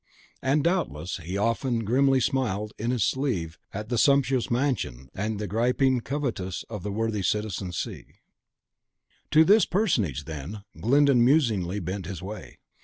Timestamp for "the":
3.89-3.99, 5.37-5.45, 6.81-6.91